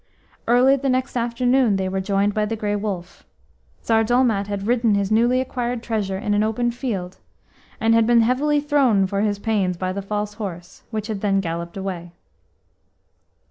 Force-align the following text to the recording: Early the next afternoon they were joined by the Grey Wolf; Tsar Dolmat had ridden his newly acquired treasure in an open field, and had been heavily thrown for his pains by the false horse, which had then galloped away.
Early 0.47 0.77
the 0.77 0.89
next 0.89 1.15
afternoon 1.15 1.75
they 1.75 1.87
were 1.87 2.01
joined 2.01 2.33
by 2.33 2.45
the 2.47 2.55
Grey 2.55 2.75
Wolf; 2.75 3.23
Tsar 3.83 4.03
Dolmat 4.03 4.47
had 4.47 4.65
ridden 4.65 4.95
his 4.95 5.11
newly 5.11 5.39
acquired 5.39 5.83
treasure 5.83 6.17
in 6.17 6.33
an 6.33 6.41
open 6.41 6.71
field, 6.71 7.19
and 7.79 7.93
had 7.93 8.07
been 8.07 8.21
heavily 8.21 8.59
thrown 8.59 9.05
for 9.05 9.21
his 9.21 9.37
pains 9.37 9.77
by 9.77 9.93
the 9.93 10.01
false 10.01 10.33
horse, 10.33 10.81
which 10.89 11.05
had 11.05 11.21
then 11.21 11.39
galloped 11.39 11.77
away. 11.77 12.13